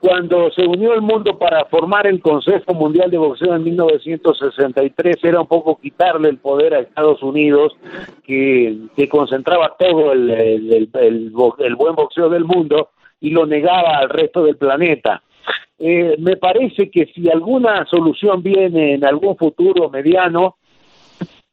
[0.00, 5.40] cuando se unió el mundo para formar el Consejo Mundial de Boxeo en 1963, era
[5.40, 7.76] un poco quitarle el poder a Estados Unidos,
[8.24, 12.90] que, que concentraba todo el, el, el, buen boxeo del mundo
[13.20, 15.22] y lo negaba al resto del planeta.
[15.78, 20.56] Eh, me parece que si alguna solución viene en algún futuro mediano,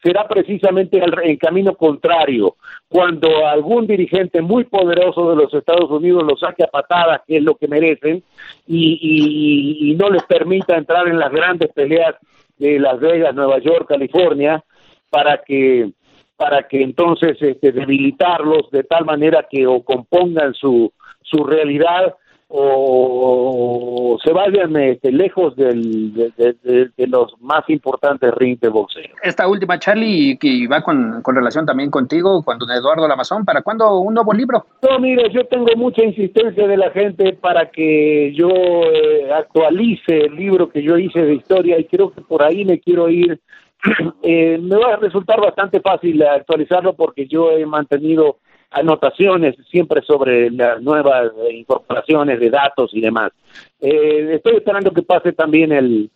[0.04, 2.58] será precisamente el, camino contrario,
[2.90, 7.44] cuando algún dirigente muy poderoso de los Estados Unidos los saque a patadas, que es
[7.44, 8.22] lo que merecen,
[8.68, 12.16] y, no les permita entrar en las grandes peleas
[12.58, 14.64] de Las Vegas, Nueva York, California,
[15.10, 15.92] para que
[16.36, 22.16] para que entonces este, debilitarlos de tal manera que o compongan su, su realidad
[22.56, 29.16] o se vayan este, lejos del, de, los más importantes rings de boxeo.
[29.24, 33.98] Esta última, Charlie, que va con, relación también contigo, con don Eduardo Lamazón, ¿para cuándo
[33.98, 34.68] un nuevo libro?
[34.88, 40.36] No, mire, yo tengo mucha insistencia de la gente para que yo eh, actualice el
[40.36, 43.40] libro que yo hice de historia y creo que por ahí me quiero ir.
[44.26, 48.38] Eh, me va a resultar bastante fácil actualizarlo porque yo he mantenido
[48.74, 53.32] anotaciones siempre sobre las nuevas incorporaciones de datos y demás.
[53.80, 56.10] Eh, estoy esperando que pase también el,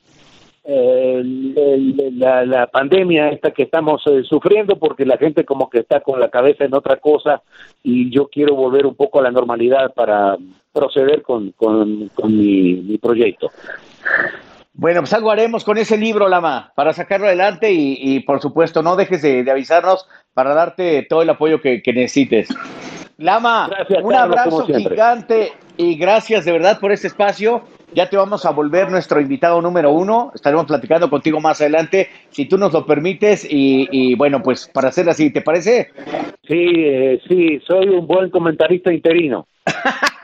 [2.18, 6.30] la, pandemia esta que estamos eh, sufriendo porque la gente como que está con la
[6.30, 7.42] cabeza en otra cosa
[7.84, 10.36] y yo quiero volver un poco a la normalidad para
[10.74, 13.50] proceder con, con, mi proyecto.
[14.78, 18.96] Bueno, pues algo haremos con ese libro, Lama, para sacarlo adelante y, por supuesto no
[18.96, 22.50] dejes de, avisarnos para darte todo el apoyo que, necesites.
[23.18, 23.72] Lama,
[24.04, 27.64] un abrazo gigante y gracias de verdad por este espacio.
[27.96, 30.32] Ya te vamos a volver nuestro invitado número uno.
[30.36, 33.48] Estaremos platicando contigo más adelante, si tú nos lo permites.
[33.50, 35.90] Y, bueno, pues para hacer así, ¿te parece?
[36.48, 39.48] Sí, eh, sí, soy un buen comentarista interino.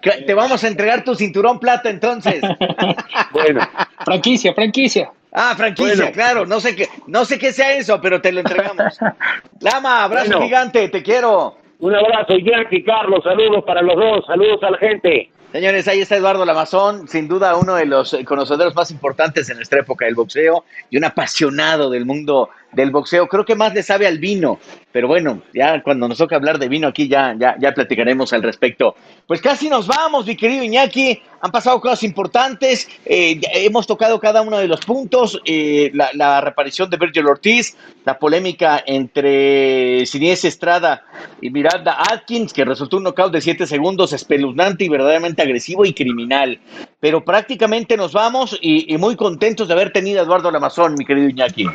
[0.00, 2.40] Te vamos a entregar tu cinturón plata entonces.
[3.32, 3.60] bueno.
[4.04, 5.10] Franquicia, franquicia.
[5.32, 6.46] Ah, franquicia, claro.
[6.46, 8.98] No sé qué, no sé qué sea eso, pero te lo entregamos.
[9.60, 11.58] Lama, abrazo gigante, te quiero.
[11.78, 15.30] Un abrazo, Jackie, Carlos, saludos para los dos, saludos a la gente.
[15.52, 19.80] Señores, ahí está Eduardo Lamazón, sin duda uno de los conocedores más importantes en nuestra
[19.80, 23.26] época del boxeo y un apasionado del mundo del boxeo.
[23.26, 24.58] Creo que más le sabe al vino,
[24.92, 28.42] pero bueno, ya cuando nos toca hablar de vino aquí ya, ya, ya platicaremos al
[28.42, 28.94] respecto.
[29.26, 31.20] Pues casi nos vamos, mi querido Iñaki.
[31.40, 32.88] Han pasado cosas importantes.
[33.04, 35.40] Eh, hemos tocado cada uno de los puntos.
[35.44, 41.04] Eh, la, reparición de Virgil Ortiz, la polémica entre Sinies Estrada
[41.40, 45.92] y Miranda Atkins, que resultó un knockout de 7 segundos espeluznante y verdaderamente agresivo y
[45.92, 46.58] criminal.
[47.00, 51.04] Pero prácticamente nos vamos y, y muy contentos de haber tenido a Eduardo Lamazón, mi
[51.04, 51.66] querido Iñaki.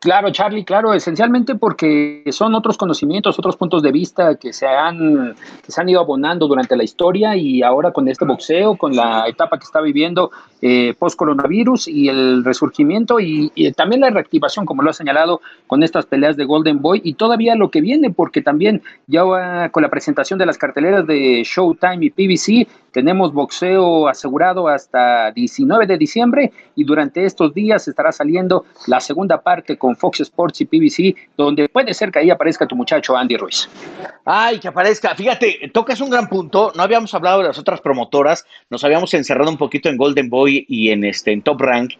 [0.00, 5.34] Claro, Charlie, claro, esencialmente porque son otros conocimientos, otros puntos de vista que se han,
[5.62, 9.28] que se han ido abonando durante la historia y ahora con este boxeo, con la
[9.28, 10.30] etapa que está viviendo
[10.62, 16.06] eh, post-coronavirus y el resurgimiento y, también la reactivación, como lo ha señalado, con estas
[16.06, 20.38] peleas de Golden Boy y todavía lo que viene, porque también ya con la presentación
[20.38, 26.84] de las carteleras de Showtime y PBC, tenemos boxeo asegurado hasta 19 de diciembre y
[26.84, 31.94] durante estos días estará saliendo la segunda parte con Fox Sports y PBC, donde puede
[31.94, 33.68] ser que ahí aparezca tu muchacho Andy Ruiz.
[34.24, 35.14] Ay, que aparezca.
[35.14, 36.72] Fíjate, tocas un gran punto.
[36.76, 40.64] No habíamos hablado de las otras promotoras, nos habíamos encerrado un poquito en Golden Boy
[40.68, 41.92] y en, este, en Top Rank.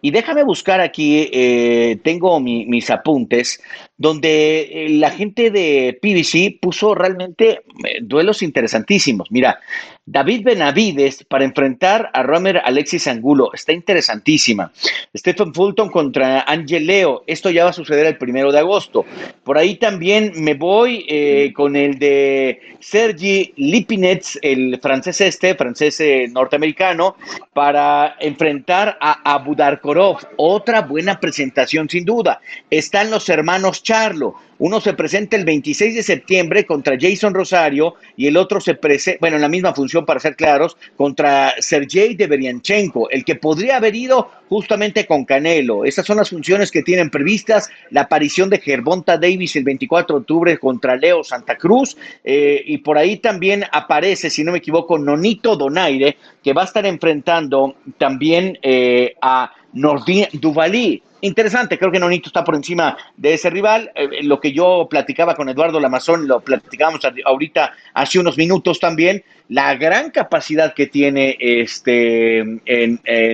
[0.00, 3.62] Y déjame buscar aquí, eh, tengo mis apuntes,
[3.96, 9.30] donde eh, la gente de PBC puso realmente eh, duelos interesantísimos.
[9.30, 9.60] Mira,
[10.08, 13.50] David Benavides para enfrentar a Romer Alexis Angulo.
[13.52, 14.70] Está interesantísima.
[15.16, 17.24] Stephen Fulton contra Angel Leo.
[17.26, 19.04] Esto ya va a suceder el primero de agosto.
[19.42, 25.98] Por ahí también me voy eh, con el de Sergi Lipinets, el francés este, francés
[25.98, 27.16] eh, norteamericano,
[27.52, 30.18] para enfrentar a Abudarkorov.
[30.36, 32.40] Otra buena presentación sin duda.
[32.70, 34.36] Están los hermanos Charlo.
[34.58, 39.18] Uno se presenta el 26 de septiembre contra Jason Rosario y el otro se presenta,
[39.20, 43.94] bueno, en la misma función para ser claros, contra Sergey Deveryanchenko, el que podría haber
[43.94, 45.84] ido justamente con Canelo.
[45.84, 47.68] Esas son las funciones que tienen previstas.
[47.90, 51.96] La aparición de Gervonta Davis el 24 de octubre contra Leo Santa Cruz.
[52.24, 56.66] Eh, y por ahí también aparece, si no me equivoco, Nonito Donaire, que va a
[56.66, 61.78] estar enfrentando también eh, a Nordin Duvalí interesante.
[61.78, 63.90] Creo que Nonito está por encima de ese rival.
[63.94, 69.22] Eh, lo que yo platicaba con Eduardo Lamazón, lo platicamos ahorita hace unos minutos también,
[69.48, 72.42] la gran capacidad que tiene este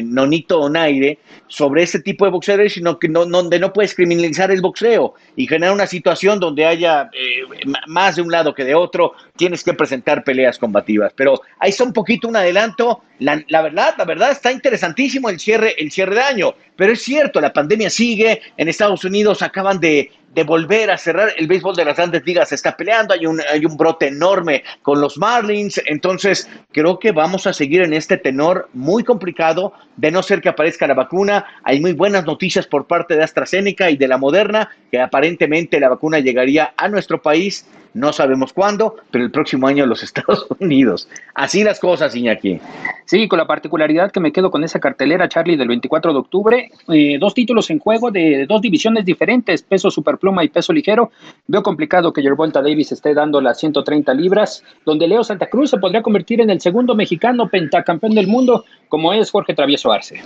[0.05, 4.61] Nonito Onaire sobre este tipo de boxeadores, sino que no, donde no puedes criminalizar el
[4.61, 7.43] boxeo y generar una situación donde haya eh,
[7.87, 11.13] más de un lado que de otro, tienes que presentar peleas combativas.
[11.17, 13.03] Pero ahí está un poquito un adelanto.
[13.19, 16.55] La, la verdad, la verdad está interesantísimo el cierre, el cierre de año.
[16.77, 18.43] Pero es cierto, la pandemia sigue.
[18.57, 21.33] En Estados Unidos acaban de de volver a cerrar.
[21.37, 24.65] El béisbol de las grandes ligas se está peleando, hay un, hay un brote enorme
[24.83, 30.11] con los Marlins, entonces creo que vamos a seguir en este tenor muy complicado, de
[30.11, 31.45] no ser que aparezca la vacuna.
[31.65, 35.91] Hay muy buenas noticias por parte de AstraZeneca y de la Moderna, que aparentemente la
[35.91, 40.47] vacuna llegaría a nuestro país no sabemos cuándo, pero el próximo año en los Estados
[40.59, 41.09] Unidos.
[41.35, 42.61] Así las cosas, Iñaki.
[43.05, 46.71] Sí, con la particularidad que me quedo con esa cartelera, Charlie, del 24 de octubre,
[46.89, 51.11] eh, dos títulos en juego de dos divisiones diferentes, peso superpluma y peso ligero.
[51.47, 55.79] Veo complicado que Yerbolta Davis esté dando las 130 libras, donde Leo Santa Cruz se
[55.79, 60.23] podría convertir en el segundo mexicano pentacampeón del mundo, como es Jorge Travieso Arce.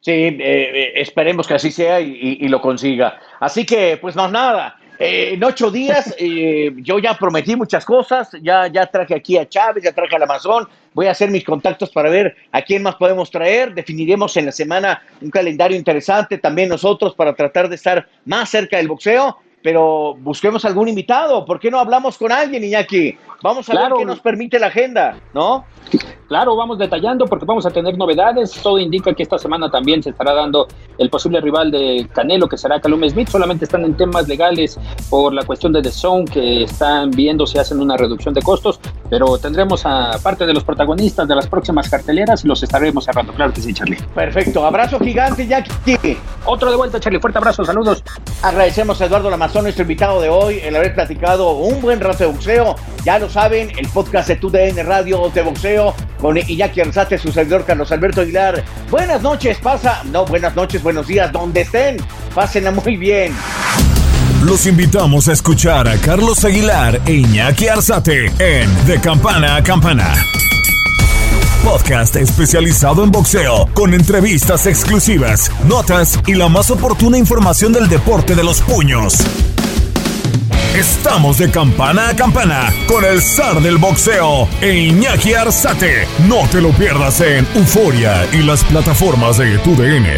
[0.00, 3.18] Sí, eh, eh, esperemos que así sea y, y lo consiga.
[3.40, 4.78] Así que, pues más nada.
[4.98, 9.48] Eh, en ocho días eh, yo ya prometí muchas cosas, ya, ya traje aquí a
[9.48, 12.96] Chávez, ya traje al Amazon, voy a hacer mis contactos para ver a quién más
[12.96, 18.08] podemos traer, definiremos en la semana un calendario interesante también nosotros para tratar de estar
[18.24, 23.16] más cerca del boxeo, pero busquemos algún invitado, ¿por qué no hablamos con alguien, Iñaki?
[23.42, 25.64] Vamos a ver qué nos permite la agenda, ¿no?
[26.26, 28.52] Claro, vamos detallando porque vamos a tener novedades.
[28.62, 30.66] Todo indica que esta semana también se estará dando
[30.98, 33.28] el posible rival de Canelo, que será Calum Smith.
[33.28, 34.78] Solamente están en temas legales
[35.08, 38.80] por la cuestión de The Zone, que están viendo si hacen una reducción de costos.
[39.08, 43.32] Pero tendremos a parte de los protagonistas de las próximas carteleras y los estaremos cerrando.
[43.32, 43.98] Claro que sí, Charlie.
[44.14, 44.66] Perfecto.
[44.66, 46.18] Abrazo gigante, Jackie.
[46.44, 47.20] Otro de vuelta, Charlie.
[47.20, 47.64] Fuerte abrazo.
[47.64, 48.02] Saludos.
[48.42, 52.26] Agradecemos a Eduardo Lamazón, nuestro invitado de hoy, el haber platicado un buen rato de
[52.26, 52.76] boxeo.
[53.02, 57.64] Ya lo saben, el podcast de TUDN Radio de boxeo con Iñaki Arzate, su servidor
[57.64, 58.62] Carlos Alberto Aguilar.
[58.90, 61.96] Buenas noches, pasa, no, buenas noches, buenos días, donde estén,
[62.34, 63.34] pásenla muy bien.
[64.44, 70.12] Los invitamos a escuchar a Carlos Aguilar e Iñaki Arzate en De Campana a Campana.
[71.64, 78.34] Podcast especializado en boxeo, con entrevistas exclusivas, notas y la más oportuna información del deporte
[78.34, 79.16] de los puños.
[80.74, 86.06] Estamos de campana a campana con el zar del boxeo e Iñaki Arzate.
[86.28, 90.08] No te lo pierdas en Euforia y las plataformas de tu DN.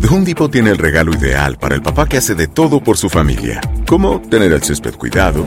[0.00, 3.08] The Home tiene el regalo ideal para el papá que hace de todo por su
[3.08, 5.46] familia, como tener el césped cuidado